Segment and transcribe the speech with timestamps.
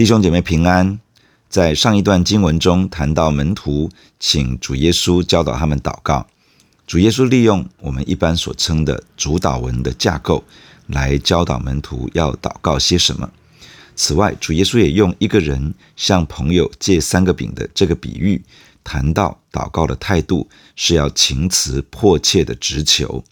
[0.00, 0.98] 弟兄姐妹平安。
[1.50, 6.26] 在上一段经文中谈到门徒请主耶稣教导他们祷告，
[6.86, 10.42] 主耶稣利用我们一般所称的主祷文的架构
[10.86, 13.30] 来教导门徒要祷告些什么。
[13.94, 18.42] 此外，主耶稣也用一个人向朋友借三个饼的这个比喻，
[18.82, 23.22] 谈到祷告的态度是要情辞迫切的直求。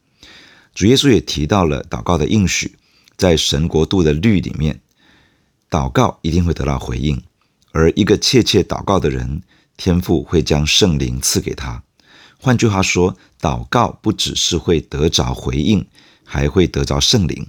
[0.74, 2.76] 主耶稣也提到了祷告的应许，
[3.16, 4.78] 在神国度的律里面。
[5.70, 7.22] 祷告一定会得到回应，
[7.72, 9.42] 而一个切切祷告的人，
[9.76, 11.82] 天父会将圣灵赐给他。
[12.38, 15.86] 换句话说，祷告不只是会得着回应，
[16.24, 17.46] 还会得着圣灵，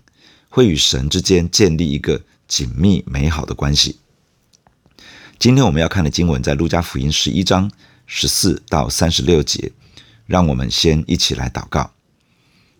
[0.49, 3.99] 会与神之间建立一个紧密美好的关系。
[5.37, 7.71] 今天我们要看的经文在路加福音十一章
[8.05, 9.71] 十四到三十六节，
[10.25, 11.93] 让我们先一起来祷告。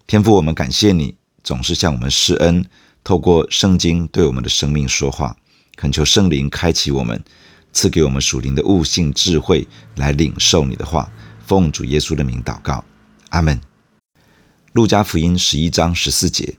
[0.05, 2.66] 天父，我们感谢你，总是向我们施恩。
[3.03, 5.35] 透过圣经对我们的生命说话，
[5.76, 7.23] 恳求圣灵开启我们，
[7.73, 11.11] 赐给我们属灵的悟性智慧，来领受你的话。
[11.45, 12.86] 奉主耶稣的名祷告，
[13.30, 13.59] 阿门。
[14.73, 16.55] 路加福音十一章十四节，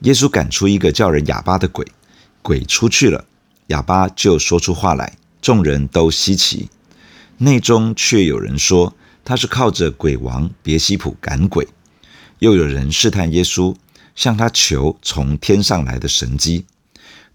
[0.00, 1.86] 耶稣赶出一个叫人哑巴的鬼，
[2.40, 3.26] 鬼出去了，
[3.66, 6.70] 哑巴就说出话来，众人都稀奇。
[7.36, 11.68] 内中却有人说他是靠着鬼王别西卜赶鬼，
[12.38, 13.76] 又有人试探耶稣。
[14.18, 16.64] 向他求从天上来的神迹，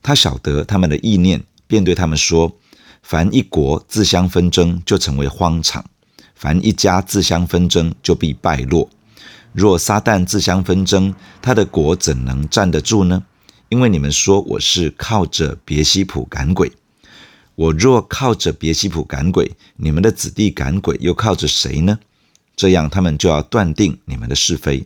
[0.01, 2.57] 他晓得他们的意念，便对他们说：
[3.01, 5.81] 凡一国自相纷争，就成为荒场；
[6.35, 8.89] 凡一家自相纷争，就必败落。
[9.53, 13.23] 若撒旦自相纷争，他的国怎能站得住呢？
[13.69, 16.69] 因为你们说我是靠着别西卜赶鬼，
[17.55, 21.97] 我若靠着别西卜赶鬼，你们的子弟赶鬼又靠着谁呢？
[22.57, 24.85] 这样他们就要断定你们的是非。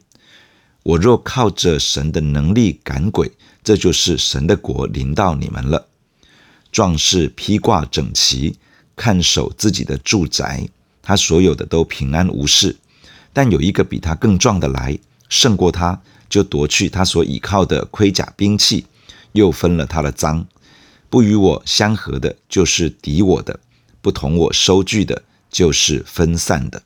[0.87, 3.29] 我若靠着神的能力赶鬼，
[3.61, 5.85] 这就是神的国临到你们了。
[6.71, 8.55] 壮士披挂整齐，
[8.95, 10.69] 看守自己的住宅，
[11.01, 12.77] 他所有的都平安无事。
[13.33, 18.85] 但有一个比他更壮的来，胜过他，就夺去他所倚靠的盔甲兵器，
[19.33, 20.45] 又分了他的赃。
[21.09, 23.59] 不与我相合的，就是敌我的；
[24.01, 26.83] 不同我收据的，就是分散的。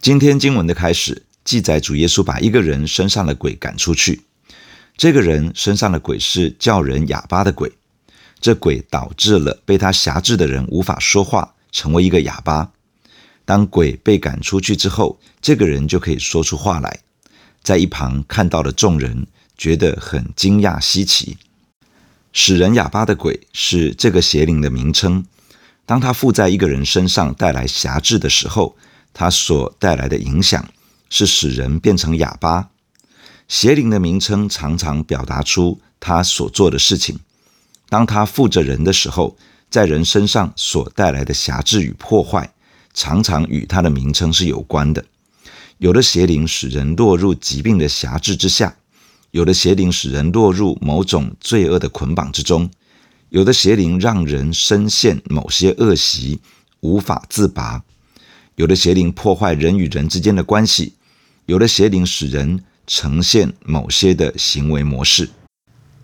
[0.00, 1.22] 今天经文的开始。
[1.50, 4.22] 记载主耶稣把一个人身上的鬼赶出去，
[4.96, 7.72] 这个人身上的鬼是叫人哑巴的鬼，
[8.40, 12.70] 这鬼导致了被他辖制的人无法说话，成为一个哑巴。
[13.44, 17.00] 当鬼被赶出去之后，这个人就可以说出话来。
[17.64, 19.26] 在一旁看到的众人
[19.58, 21.36] 觉得很惊讶稀奇。
[22.32, 25.26] 使人哑巴的鬼是这个邪灵的名称。
[25.84, 28.76] 当他附在一个人身上带来辖制的时候，
[29.12, 30.64] 他所带来的影响。
[31.10, 32.70] 是使人变成哑巴。
[33.46, 37.18] 邪灵的名称常常表达出他所做的事情。
[37.88, 39.36] 当他附着人的时候，
[39.68, 42.52] 在人身上所带来的辖制与破坏，
[42.94, 45.04] 常常与他的名称是有关的。
[45.78, 48.76] 有的邪灵使人落入疾病的辖制之下，
[49.32, 52.70] 有的邪灵使人落入某种罪恶的捆绑之中，
[53.30, 56.40] 有的邪灵让人深陷某些恶习，
[56.80, 57.82] 无法自拔，
[58.56, 60.94] 有的邪灵破坏人与人之间的关系。
[61.50, 65.28] 有的邪灵使人呈现某些的行为模式，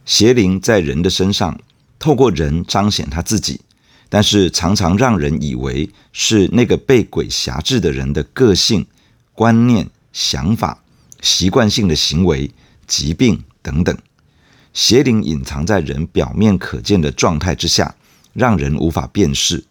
[0.04, 1.60] 邪灵在人的身上
[2.00, 3.60] 透过人彰显他自己，
[4.08, 8.84] 但是常常让人以为是那个被鬼辖制的人的个性、
[9.34, 10.82] 观念、想法、
[11.20, 12.50] 习惯性的行为、
[12.88, 13.96] 疾病等等。
[14.72, 17.94] 邪灵隐藏在人表面可见的状态之下，
[18.32, 19.64] 让人无法辨识，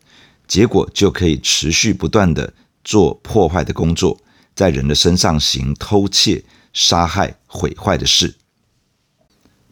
[0.47, 4.18] 结果就可以持续不断地做破坏的工作。
[4.56, 6.44] 在人的身上行偷窃、
[6.74, 8.36] 杀害、毁坏的事。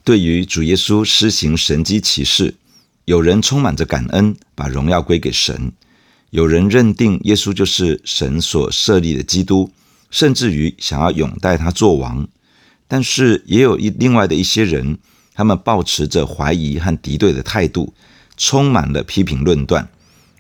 [0.04, 2.56] 对于主耶稣施行神迹奇事，
[3.06, 5.72] 有人充满着感恩，把荣耀归给神；
[6.32, 9.72] 有人认定耶稣就是神所设立的基督，
[10.10, 12.28] 甚至于想要拥戴他做王。
[12.88, 14.98] 但是也有一另外的一些人，
[15.34, 17.94] 他们抱持着怀疑和敌对的态度，
[18.36, 19.88] 充满了批评论断，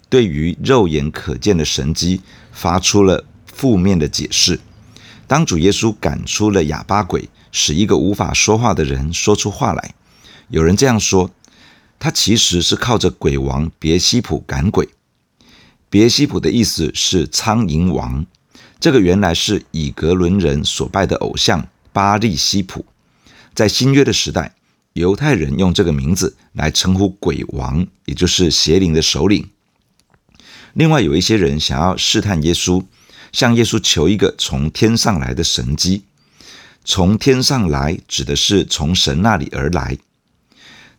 [0.09, 2.21] 对于肉眼可见的神迹
[2.51, 4.59] 发出了负面的解释。
[5.25, 9.95] 当主耶稣赶出了哑巴鬼，使一个无法说话的人说出话来，
[10.49, 11.31] 有人这样说：
[11.97, 14.89] 他其实是靠着鬼王别西卜赶鬼。
[15.89, 18.25] 别西卜的意思是苍蝇王，
[18.79, 22.85] 这个原来是以格伦人所拜的偶像巴力西卜。
[23.55, 24.53] 在新约的时代，
[24.93, 29.49] 犹太人用这个名字来称呼鬼王，也就是邪灵的首领。
[30.73, 32.83] 另外有一些人想要试探耶稣。
[33.33, 36.03] 向耶稣求一个从天上来的神迹，
[36.85, 39.97] 从天上来指的是从神那里而来。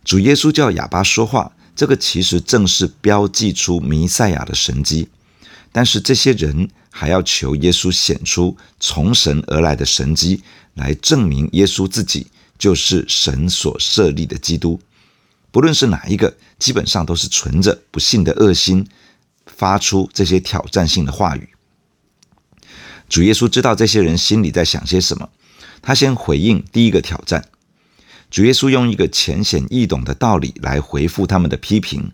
[0.05, 5.09] 主耶稣叫哑巴说话，这个其实正是标记出弥赛亚的神迹。
[5.73, 10.43] 但是这些人还要求耶稣显出从神而来的神迹，
[10.75, 12.27] 来证明耶稣自己
[12.59, 14.81] 就是神所设立的基督。
[15.51, 18.87] 不论是哪一个，基本上都是存着不信的恶心，
[19.47, 21.49] 发出这些挑战性的话语。
[23.15, 25.29] 主耶稣知道这些人心里在想些什么，
[25.81, 27.45] 他先回应第一个挑战。
[28.29, 32.11] 主耶稣用一个浅显易懂的道理来回复他们的批评。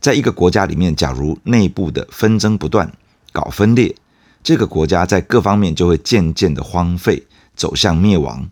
[0.00, 2.90] 在一个国家里面，假如内部的纷争不断，
[3.32, 3.94] 搞分裂，
[4.42, 8.48] 这个国家在各方面就会渐渐的荒废，走向灭亡。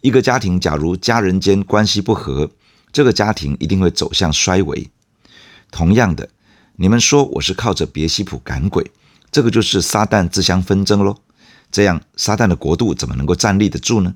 [0.00, 2.52] 一个家庭假如家人间关系不和，
[2.92, 4.88] 这个家庭一定会走向衰微。
[5.72, 6.28] 同样的，
[6.76, 8.92] 你们说我是靠着别西卜赶鬼，
[9.34, 11.16] 这个就是撒旦自相纷争喽。
[11.72, 14.14] 这样，撒旦的国度怎么能够站立得住呢？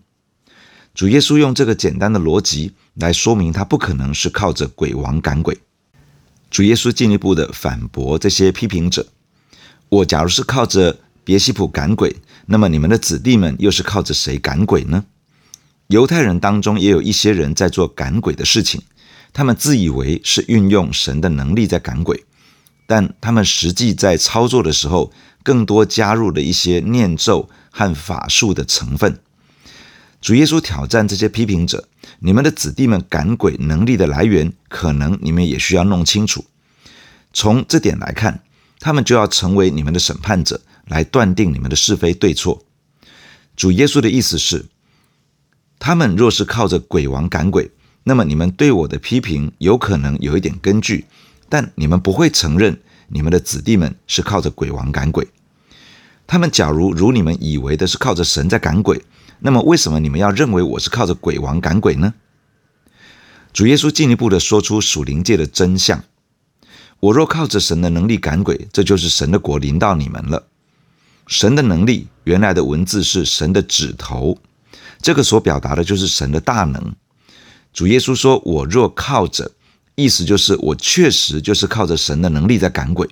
[0.94, 5.59] 主耶稣用这个简单的逻辑来说明，他不可能是靠着鬼王赶鬼。
[6.53, 9.09] 主耶稣进一步的反驳这些批评者
[9.91, 12.15] ：“我假如是靠着别西卜赶鬼，
[12.47, 15.05] 那么你们的子弟们又是靠着谁赶鬼呢？”
[15.88, 18.82] 犹太人当中也有一些人在做赶鬼的事情，
[19.32, 22.25] 他们自以为是运用神的能力在赶鬼，
[22.88, 25.12] 但他们实际在操作的时候，
[25.43, 29.20] 更多加入了一些念咒和法术的成分。
[30.23, 31.87] 主耶稣挑战这些批评者。
[32.20, 36.46] 你们的子弟们赶鬼能力的来源，可能你们也需要弄清楚。
[37.35, 38.43] 从这点来看，
[38.81, 42.64] 他们就要成为你们的审判者，来断定你们的是非对错。
[43.55, 44.64] 主耶稣的意思是，
[45.79, 47.70] 他们若是靠着鬼王赶鬼，
[48.05, 51.05] 那么你们对我的批评有可能有一点根据，
[51.49, 55.29] 但你们不会承认你们的子弟们是靠着鬼王赶鬼。
[56.27, 59.03] 他们假如如你们以为的是靠着神在赶鬼。
[59.41, 62.15] 那么，为什么你们要认为我是靠着鬼王赶鬼呢？
[63.53, 66.03] 主耶稣进一步的说出属灵界的真相：
[66.99, 70.49] 我若靠着神的能力赶鬼，这就是神的国临到你们了。
[71.29, 74.39] 神的能力，原来的文字是神的指头，
[75.01, 76.94] 这个所表达的就是神的大能。
[77.73, 79.53] 主耶稣说：“我若靠着”，
[79.99, 83.09] 意思就是我确实就是靠着神的能力在赶鬼，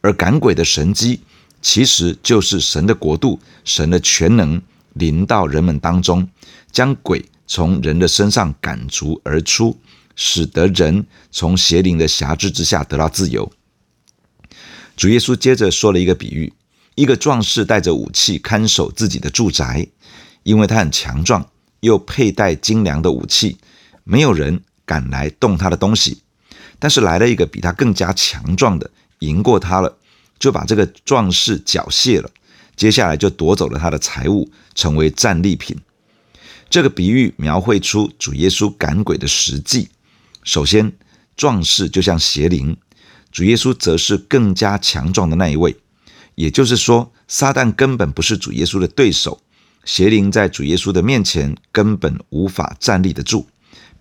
[0.00, 1.20] 而赶鬼的神迹，
[1.60, 4.62] 其实就是神的国度，神的全能。
[4.92, 6.28] 临到人们当中，
[6.70, 9.76] 将鬼从人的身上赶逐而出，
[10.14, 13.50] 使得人从邪灵的辖制之下得到自由。
[14.94, 16.52] 主耶稣接着说了一个比喻：
[16.94, 19.88] 一个壮士带着武器看守自己的住宅，
[20.42, 21.48] 因为他很强壮，
[21.80, 23.56] 又佩戴精良的武器，
[24.04, 26.22] 没有人敢来动他的东西。
[26.78, 28.90] 但是来了一个比他更加强壮的，
[29.20, 29.96] 赢过他了，
[30.38, 32.30] 就把这个壮士缴械了。
[32.74, 35.76] 接下来就夺走了他的财物，成为战利品。
[36.68, 39.90] 这个比喻描绘出主耶稣赶鬼的实际。
[40.42, 40.92] 首先，
[41.36, 42.76] 壮士就像邪灵，
[43.30, 45.76] 主耶稣则是更加强壮的那一位。
[46.34, 49.40] 也就是说，撒旦根本不是主耶稣的对手，
[49.84, 53.46] 邪灵在主耶稣的面前根本无法站立得住，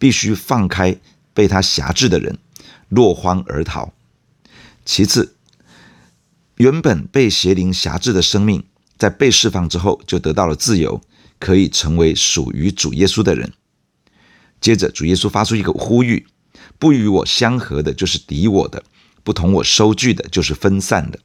[0.02, 1.00] 必须放开
[1.32, 2.40] 被他辖制的人，
[2.90, 3.94] 落荒而逃。
[4.84, 5.36] 其次，
[6.56, 8.64] 原本被邪灵辖制的生命，
[8.98, 11.00] 在被释放之后，就得到了自由，
[11.38, 13.54] 可以成为属于主耶稣的人。
[14.60, 16.26] 接着，主耶稣发出一个呼吁：
[16.80, 18.82] 不与我相合的，就是敌我的；
[19.24, 21.20] 不同我收据的，就是分散的。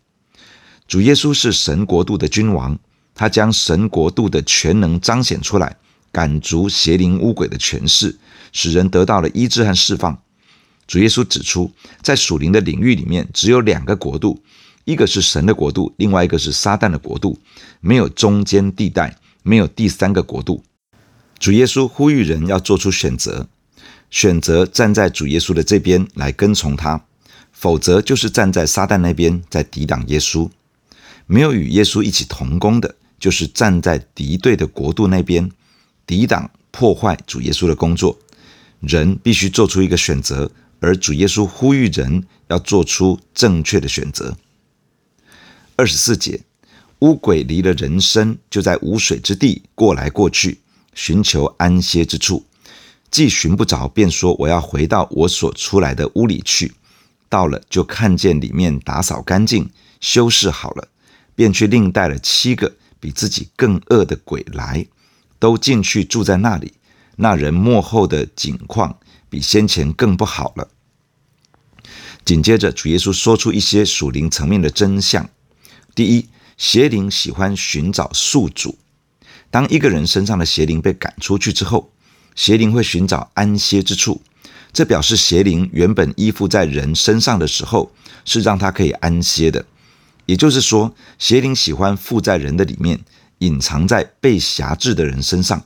[0.86, 2.78] 主耶稣是神国度的君王，
[3.14, 5.78] 他将神国度的全能彰显出来，
[6.16, 8.16] 赶逐邪灵污鬼的权势，
[8.50, 10.18] 使人得到了医治和释放。
[10.86, 11.70] 主耶稣指出，
[12.00, 14.42] 在属灵的领域里面，只有两个国度。
[14.86, 17.38] 一个是神的国度，另外一个是撒旦的国度，
[17.82, 20.64] 没有中间地带，没有第三个国度。
[21.38, 23.46] 主耶稣呼吁人要做出选择，
[24.08, 27.04] 选择站在主耶稣的这边来跟从他，
[27.52, 30.48] 否则就是站在撒旦那边在抵挡耶稣。
[31.26, 35.50] 没有与耶稣一起同工的，就是站在敌对的国度那边，
[36.06, 38.18] 抵挡破坏主耶稣的工作。
[38.80, 44.36] 人必须做出一个选择，而主耶稣呼吁人要做出正确的选择。
[45.74, 46.42] 二十四节，
[47.00, 50.60] 乌鬼离了人身，就在无水之地过来过去，
[50.94, 52.46] 寻求安歇之处。
[53.10, 56.74] 既寻不着，便说：“我要回到我所出来的屋里去。”
[57.28, 59.70] 到了，就看见里面打扫干净，
[60.00, 60.88] 修饰好了，
[61.34, 64.86] 便去另带了七个比自己更恶的鬼来，
[65.38, 66.74] 都进去住在那里。
[67.16, 70.68] 那人幕后的景况比先前更不好了。
[72.24, 75.30] 紧接着，主耶稣说出一些属灵层面的真相。
[75.94, 76.28] 第一，
[76.58, 78.78] 邪灵喜欢寻找宿主。
[79.50, 81.92] 当一个人身上的邪灵被赶出去之后，
[82.34, 84.20] 邪灵会寻找安歇之处。
[84.72, 87.92] 这表示邪灵原本依附在人身上的时候，
[88.26, 89.64] 是让他可以安歇的。
[90.26, 93.00] 也就是说，邪灵喜欢附在人的里面，
[93.38, 95.64] 隐藏在被辖制的人身上，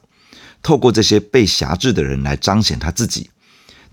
[0.62, 3.30] 透过这些被辖制的人来彰显他自己。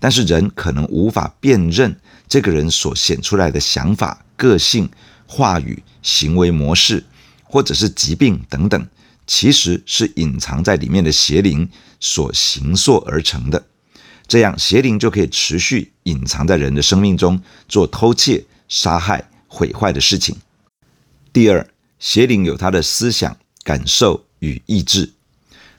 [0.00, 4.88] 但是人可能无法辨认这个人所显出来的想法、个性、
[5.26, 7.04] 话语、行为模式，
[7.42, 8.88] 或者是疾病等等，
[9.26, 11.68] 其实是隐藏在里面的邪灵
[11.98, 13.64] 所形塑而成的。
[14.28, 20.36] 这样，邪灵就可以持续隐藏在人的生命中，做偷窃、杀害、毁坏的事情。
[21.32, 21.66] 第二，
[21.98, 23.36] 邪灵有他的思想、
[23.68, 25.12] 感受与意志。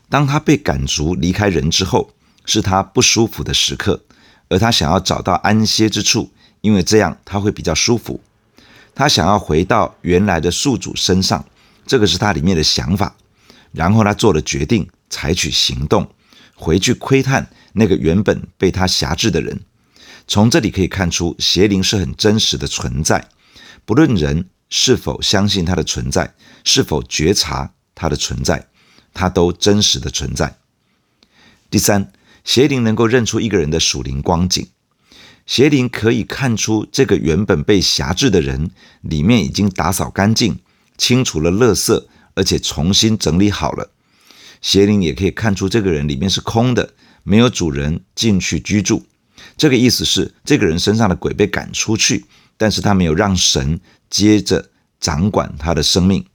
[0.09, 2.11] 当他被赶逐离开人之后，
[2.45, 4.03] 是他不舒服的时刻，
[4.47, 6.29] 而他想要找到安歇之处，
[6.61, 8.21] 因为这样他会比较舒服。
[8.93, 11.43] 他想要回到原来的宿主身上，
[11.87, 13.15] 这个是他里面的想法。
[13.71, 16.07] 然后他做了决定，采取行动，
[16.53, 17.49] 回去窥探。
[17.73, 19.59] 那个原本被他辖制的人，
[20.27, 23.29] 从这里可以看出，邪灵是很真实的存在。
[23.85, 28.69] 不论人是否相信他的存在，是否觉察他的存在，
[29.13, 30.55] 他都真实的存在。
[31.69, 32.13] 第三，
[32.45, 34.65] 邪灵能够认出一个人的属灵光景。
[35.45, 40.59] 邪灵可以看出这个原本被辖制的人里面已经打扫干净，
[40.97, 43.91] 清除了垃圾，而且重新整理好了。
[44.61, 46.93] 邪灵也可以看出这个人里面是空的。
[47.23, 49.05] 没有主人进去居住，
[49.57, 52.25] 这个意思是这个人身上的鬼被赶出去，
[52.57, 56.25] 但是他没有让神接着掌管他的生命。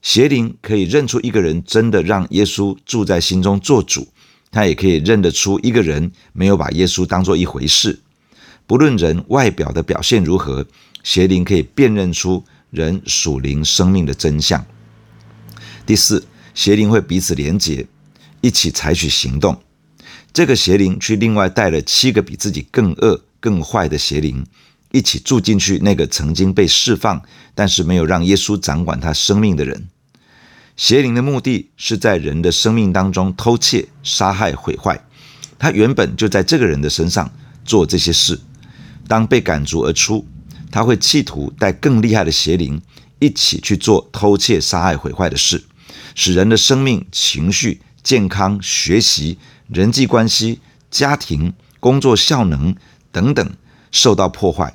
[0.00, 4.08] 邪灵可以认出一个人真的让耶稣住在心中做主，
[4.50, 8.00] 他也可以认得出一个人没有把耶稣当做一回事。
[8.66, 10.66] 不论人外表的表现如何，
[11.02, 14.64] 邪灵可以辨认出人属灵生命的真相。
[15.84, 17.86] 第四，邪灵会彼此连结，
[18.40, 19.60] 一起采取行动。
[20.32, 24.46] 这个邪灵去另外带了七个比自己更恶、更坏的邪灵，
[24.92, 27.22] 一起住进去那个曾经被释放，
[27.54, 29.88] 但是没有让耶稣掌管他生命的人。
[30.76, 35.04] 邪灵的目的是在人的生命当中偷窃、杀害、毁坏。
[35.58, 37.30] 他原本就在这个人的身上
[37.64, 38.40] 做这些事。
[39.08, 40.26] 当被赶逐而出，
[40.70, 42.80] 他会企图带更厉害的邪灵
[43.18, 45.64] 一起去做偷窃、杀害、毁坏的事，
[46.14, 49.38] 使人的生命、情绪、健康、学习。
[49.66, 52.74] 人际关系、家庭、工作效能
[53.12, 53.50] 等等
[53.90, 54.72] 受到破坏，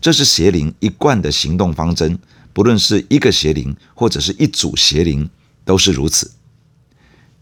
[0.00, 2.18] 这是邪灵一贯的行动方针。
[2.52, 5.30] 不论是一个邪灵或者是一组邪灵，
[5.64, 6.32] 都是如此。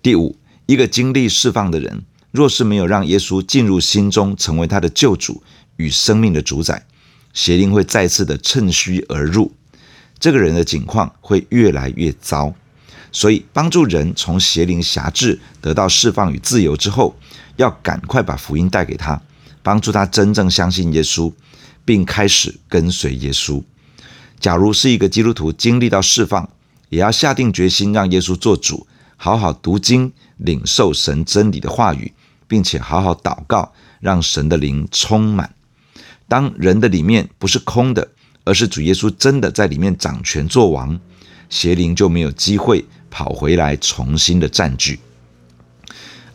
[0.03, 0.37] 第五，
[0.67, 5.43] 一个经历释放的人，若是没有让耶稣进入心中，成为他的救主
[5.77, 6.85] 与生命的主宰，
[7.33, 9.51] 邪灵会再次的趁虚而入，
[10.19, 12.55] 这个人的境况会越来越糟。
[13.11, 17.17] 所以，帮助人从邪灵辖制得到释放与自由之后，
[17.57, 19.21] 要赶快把福音带给他，
[19.63, 21.33] 帮助他真正相信耶稣，
[21.89, 23.63] 并开始跟随耶稣。
[24.39, 26.47] 假如是一个基督徒经历到释放，
[26.91, 32.13] 也要下定决心让耶稣做主，好好读经，领受神真理的话语，
[32.47, 35.55] 并且好好祷告，让神的灵充满。
[36.29, 38.07] 当人的里面不是空的，
[38.45, 41.01] 而是主耶稣真的在里面掌权作王，
[41.49, 42.85] 邪灵就没有机会。
[43.11, 45.01] 跑回来，重新的占据。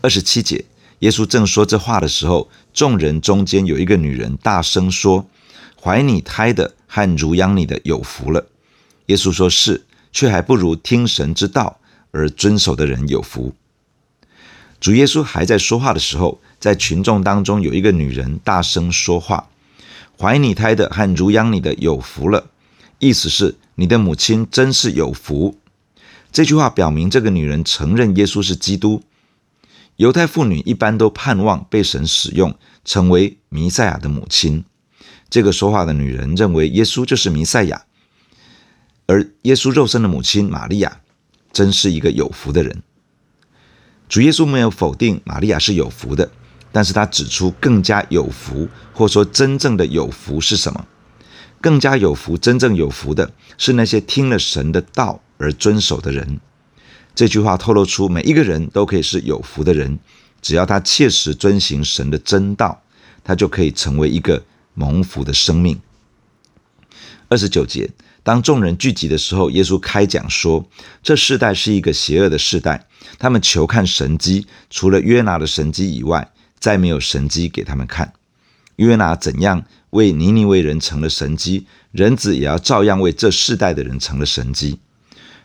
[0.01, 0.65] 二十七节，
[0.99, 5.23] 耶稣正说这话的时候，众人中间有一个女人大声说
[5.83, 8.47] ：“怀你胎的和乳养你的有福了。”
[9.07, 11.79] 耶稣说：“是，却还不如听神之道
[12.11, 13.53] 而遵守的人有福。”
[14.79, 19.49] 主耶稣还在说话的时候，在群众当中有一个女人大声说话
[20.17, 22.49] ：“怀你胎的和乳养你的有福了。”
[22.99, 25.57] 意思是你的母亲真是有福。
[26.31, 29.03] 这句话表明，这个女人承认耶稣是基督。
[29.97, 34.63] 犹太妇女一般都盼望被神使用，成为弥赛亚的母亲。
[35.33, 37.85] 这个说话的女人认为耶稣就是弥赛亚，
[39.07, 41.01] 而耶稣肉身的母亲玛利亚
[41.51, 42.83] 真是一个有福的人。
[44.07, 46.29] 主耶稣没有否定玛利亚是有福的，
[46.71, 50.85] 但是他指出更加有福，或说真正的有福是什么？
[51.59, 55.19] 更加有福、真正有福的是那些听了神的道。
[55.39, 56.39] 而遵守的人，
[57.15, 59.97] 这句话透露出每一个人都可以是有福的人，
[60.43, 62.83] 只要他切实遵行神的真道，
[63.23, 65.79] 他就可以成为一个蒙福的生命。
[67.29, 67.89] 二十九节，
[68.21, 70.67] 当众人聚集的时候，耶稣开讲说
[71.01, 72.85] ：“这世代是一个邪恶的世代，
[73.17, 78.13] 他们求看神迹，除了约拿的神迹以外，再没有神迹给他们看。
[78.77, 84.79] 约拿怎样为尼尼微人成了神迹，人子也要照样为这世代的人成了神迹。”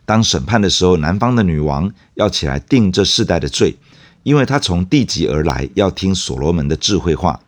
[0.05, 3.77] 当审判的时候，南方的女王要起来定这世代的罪，
[4.23, 7.41] 因为她从地极而来，要听所罗门的智慧话。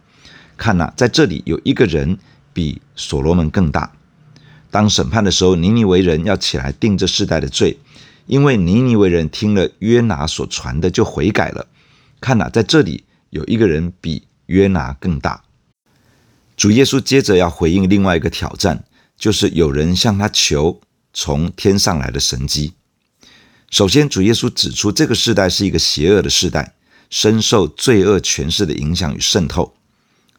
[0.61, 2.19] 看呐，在这里有一个人
[2.53, 3.91] 比所罗门更大。
[4.71, 7.79] 当审判的时候，尼尼微人要起来定这世代的罪，
[8.27, 11.67] 因为尼尼微人听了约拿所传的就悔改了。
[12.21, 15.43] 看呐，在这里有一个人比约拿更大。
[16.59, 18.85] 主耶稣接着要回应另外一个挑战，
[19.17, 20.79] 就是有人向他求
[21.15, 22.75] 从天上来的神迹。
[23.71, 26.75] 首先，主耶稣指出这个世代是一个邪恶的世代，
[27.09, 29.75] 深受罪恶权势的影响与渗透。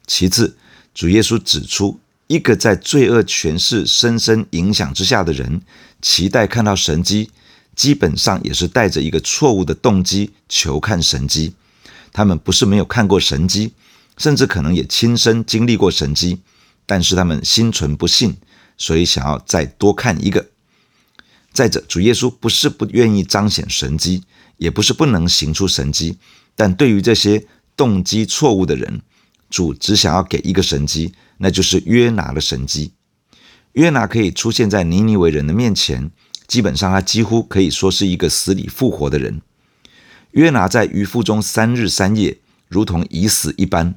[0.06, 0.56] 其次，
[0.94, 5.62] 主耶稣指出，一个在罪恶权势深深影响之下的人，
[6.00, 7.30] 期待看到神迹，
[7.74, 11.54] 基本上也是带着一个错误的动机求看神迹。
[12.12, 13.72] 他们不是没有看过神迹，
[14.18, 16.40] 甚至可能也亲身经历过神迹，
[16.84, 18.36] 但是他们心存不信，
[18.76, 20.46] 所以想要再多看一个。
[21.52, 24.24] 再者，主耶稣不是不愿意彰显神迹，
[24.58, 26.18] 也不是不能行出神迹，
[26.54, 29.00] 但对于这些动机错误的人，
[29.52, 31.12] 主只想要给一个神迹。
[31.36, 32.92] 那就是约拿的神迹。
[33.72, 36.10] 约拿可以出现在尼尼微人的面前，
[36.46, 39.42] 基本上他几乎可以说是一个死里复活的人。
[40.32, 43.96] 约拿在鱼腹中三日三夜，如同已死一般。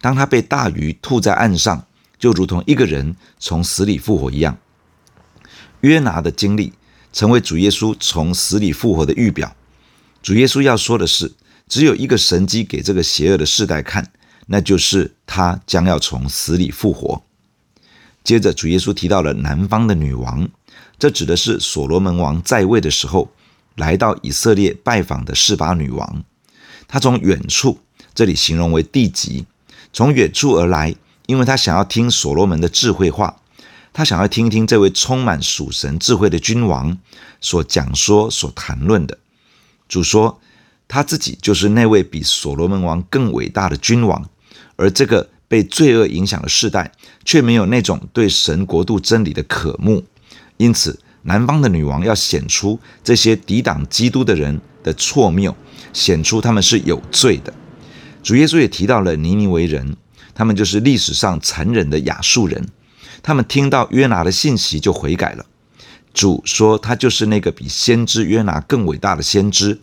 [0.00, 1.86] 当他被大鱼吐在岸上，
[2.18, 4.56] 就如同一个人从死里复活一样。
[5.82, 6.72] 约拿的经历
[7.12, 9.54] 成为主耶稣从死里复活的预表。
[10.22, 11.32] 主耶稣要说的是，
[11.68, 14.10] 只有一个神迹给这个邪恶的世代看。
[14.52, 17.22] 那就是他将要从死里复活。
[18.24, 20.48] 接着，主耶稣提到了南方的女王，
[20.98, 23.30] 这指的是所罗门王在位的时候
[23.76, 26.24] 来到以色列拜访的示巴女王。
[26.88, 27.78] 她从远处，
[28.12, 29.46] 这里形容为地极，
[29.92, 33.36] 从远处而来，因为她想要听所罗门的智慧话，
[33.92, 36.98] 她想要听一听这位充满属神智慧的君王
[37.40, 39.16] 所讲说、所谈论的。
[39.88, 40.40] 主说，
[40.88, 44.28] 他自己就是那位比所罗门王更伟大的君王。
[44.80, 46.90] 而这个被罪恶影响的世代，
[47.22, 50.02] 却没有那种对神国度真理的渴慕，
[50.56, 55.54] 因此南方的女王要显出这些抵挡基督的人的错谬，
[55.92, 57.52] 显出他们是有罪的。
[58.22, 59.96] 主耶稣也提到了尼尼微人，
[60.34, 62.66] 他们就是历史上残忍的亚述人，
[63.22, 65.44] 他们听到约拿的信息就悔改了。
[66.14, 69.78] 主说他就是那个比先知约拿更伟大的先知，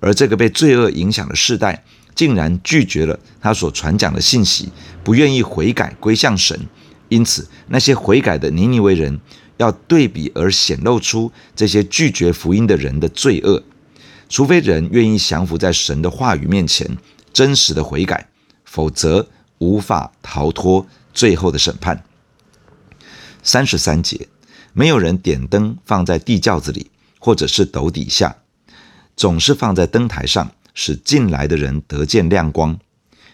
[0.00, 1.84] 而这个被罪恶影响的世代。
[2.18, 4.70] 竟然拒绝了他所传讲的信息，
[5.04, 6.66] 不愿意悔改归向神。
[7.08, 9.20] 因此，那些悔改的尼尼微人
[9.56, 13.62] 要对比而显露出这些拒绝福音的人的罪恶。
[14.28, 16.98] 除非人愿意降服在神的话语面前，
[17.32, 18.26] 真实的悔改，
[18.64, 19.28] 否则
[19.58, 22.02] 无法逃脱最后的审判。
[23.44, 24.26] 三十三节，
[24.72, 28.38] 没有人点灯放在地窖子里，或者是斗底下，
[29.16, 30.50] 总是放在灯台上。
[30.74, 32.78] 使进来的人得见亮光。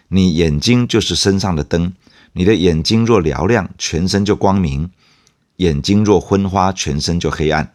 [0.07, 1.93] 你眼睛就是身上的灯。
[2.33, 4.89] 你的眼睛若嘹亮，全身就光明；
[5.55, 7.73] 眼睛若昏花，全身就黑暗。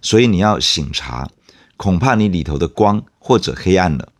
[0.00, 1.28] 所以你要省察，
[1.76, 4.12] 恐怕你里头的光或者黑暗了。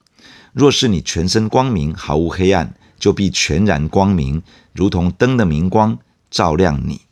[0.52, 5.98] 若是你全身光明，毫无黑暗，就必全然光明，如同灯的明光
[6.30, 7.02] 照亮你。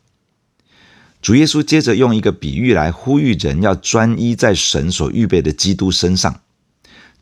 [1.21, 6.41] 主耶稣接着用一个比喻来呼吁人要专一在神所预备的基督身上。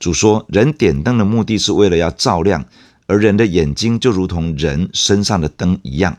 [0.03, 2.65] 主说：“人点灯的目的是为了要照亮，
[3.07, 6.17] 而人的眼睛就如同人身上的灯一样，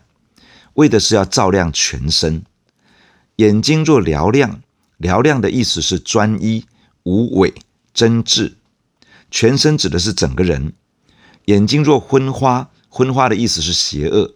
[0.72, 2.42] 为的是要照亮全身。
[3.36, 4.62] 眼睛若嘹亮，
[4.98, 6.64] 嘹亮的意思是专一、
[7.02, 7.52] 无伪、
[7.92, 8.54] 真挚；
[9.30, 10.72] 全身指的是整个人。
[11.44, 14.32] 眼睛若昏花，昏花的意思是邪恶。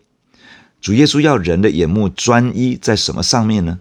[0.82, 3.78] 主耶稣要人的眼目专一在什么上面呢？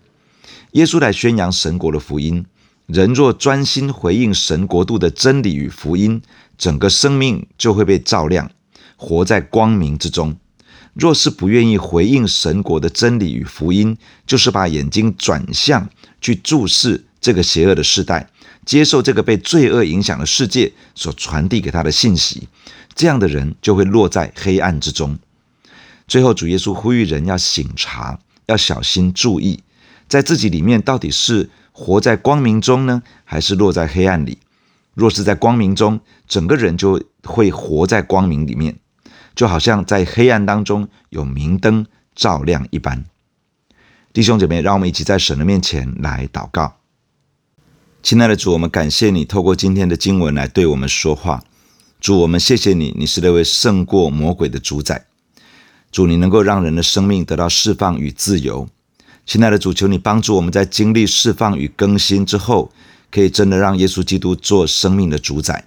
[0.72, 2.46] 耶稣来宣扬神国的福音。”
[2.88, 6.22] 人若专心回应神国度的真理与福音，
[6.58, 8.50] 整个生命就会被照亮，
[8.96, 10.38] 活在光明之中。
[10.94, 15.90] 若是不愿意回应神国的真理与福音，就是把眼睛转向
[16.22, 18.30] 去注视这个邪恶的世代，
[18.66, 22.48] 接受这个被罪恶影响的世界所传递给他的信息，
[22.96, 25.20] 这样的人就会落在黑暗之中。
[26.08, 29.60] 最后，主耶稣呼吁人要省察，要小心注意，
[30.08, 31.50] 在自己里面到底是。
[31.80, 34.40] 活在光明中呢，还是落在黑暗里？
[34.96, 38.80] 若是在光明中，整个人就会活在光明里面，
[39.36, 41.86] 就好像在黑暗当中有明灯
[42.16, 43.06] 照亮一般。
[44.12, 46.78] 弟兄姐妹，让我们一起在神的面前来祷告。
[48.02, 51.44] 亲爱的主，我们感谢你透过今天的经文来对我们说话。
[52.02, 55.06] 主，我们谢谢你，你是那位胜过魔鬼的主宰。
[55.92, 58.68] 主，你能够让人的生命得到释放与自由。
[59.28, 62.72] 亲爱的主，求你帮助我们在经历释放与更新之后，
[63.12, 65.66] 可以真的让耶稣基督做生命的主宰。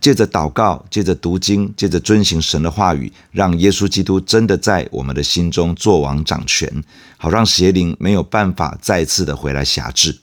[0.00, 6.82] 借着祷告，借着读经，借着遵行神的话语，让耶稣基督真的在我们的心中作王掌权，
[7.18, 10.18] 好让邪灵没有办法再次的回来辖制。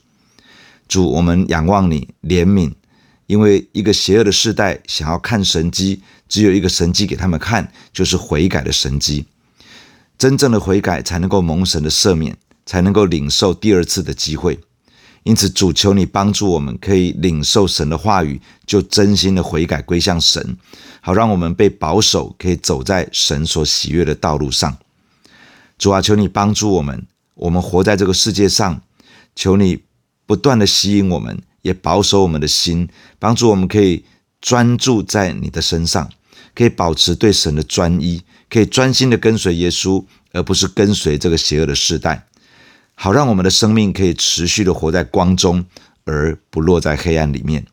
[0.88, 2.72] 主，我们仰望你怜悯，
[3.28, 9.26] 因为一个邪恶的世代想要看神迹，只有一个神迹给他们看，就是悔改的神迹。
[10.18, 12.36] 真正的悔改才能够蒙神的赦免，
[12.68, 14.60] 才能够领受第二次的机会。
[15.22, 20.56] 因此，主求你帮助我们，可以领受神的话语，就真心的悔改归向神，
[21.00, 24.76] 好让我们被保守，可以走在神所喜悦的道路上。
[25.78, 28.82] 主啊，求你帮助我们，我们活在这个世界上，
[29.34, 29.82] 求你
[30.26, 34.04] 不断的吸引我们，也保守我们的心，帮助我们可以
[34.40, 36.08] 专注在你的身上，
[36.54, 42.27] 可以保持对神的专一，可以专心的跟随耶稣，而不是跟随这个邪恶的世代。
[43.00, 45.64] 好，让我们的生命可以持续的活在光中，
[46.04, 47.64] 而不落在黑暗里面。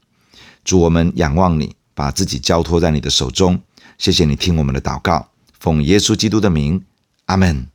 [0.63, 3.59] 主，我们仰望你，把自己交托在你的手中。
[3.97, 6.83] 谢谢你听我们的祷告，奉耶稣基督的名，
[7.25, 7.67] 阿门。